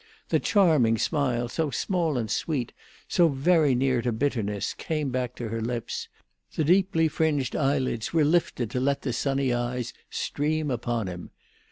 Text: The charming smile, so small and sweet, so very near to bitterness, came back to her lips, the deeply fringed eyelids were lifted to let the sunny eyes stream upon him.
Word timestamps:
The 0.29 0.39
charming 0.39 0.97
smile, 0.97 1.47
so 1.47 1.69
small 1.69 2.17
and 2.17 2.31
sweet, 2.31 2.73
so 3.07 3.27
very 3.27 3.75
near 3.75 4.01
to 4.01 4.11
bitterness, 4.11 4.73
came 4.73 5.11
back 5.11 5.35
to 5.35 5.49
her 5.49 5.61
lips, 5.61 6.07
the 6.55 6.63
deeply 6.63 7.07
fringed 7.07 7.55
eyelids 7.55 8.11
were 8.11 8.25
lifted 8.25 8.71
to 8.71 8.79
let 8.79 9.03
the 9.03 9.13
sunny 9.13 9.53
eyes 9.53 9.93
stream 10.09 10.71
upon 10.71 11.05
him. 11.05 11.29